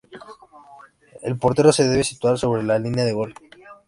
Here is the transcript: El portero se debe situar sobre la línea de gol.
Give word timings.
El 1.21 1.37
portero 1.37 1.71
se 1.71 1.87
debe 1.87 2.03
situar 2.03 2.39
sobre 2.39 2.63
la 2.63 2.79
línea 2.79 3.05
de 3.05 3.13
gol. 3.13 3.35